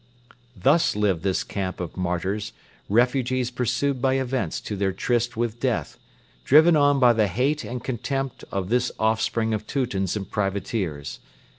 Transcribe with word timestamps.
Thus 0.57 0.95
lived 0.95 1.21
this 1.21 1.43
camp 1.43 1.79
of 1.79 1.95
martyrs, 1.95 2.53
refugees 2.89 3.51
pursued 3.51 4.01
by 4.01 4.15
events 4.15 4.59
to 4.61 4.75
their 4.75 4.91
tryst 4.91 5.37
with 5.37 5.59
Death, 5.59 5.99
driven 6.43 6.75
on 6.75 6.99
by 6.99 7.13
the 7.13 7.27
hate 7.27 7.63
and 7.63 7.83
contempt 7.83 8.43
of 8.51 8.69
this 8.69 8.91
offspring 8.97 9.53
of 9.53 9.67
Teutons 9.67 10.15
and 10.17 10.27
privateers! 10.27 11.19